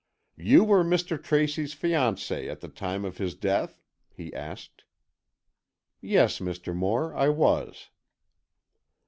[0.39, 1.21] "You were Mr.
[1.21, 4.83] Tracy's fiancée at the time of his death?" he asked.
[6.01, 6.75] "Yes, Mr.
[6.75, 7.89] Moore, I was."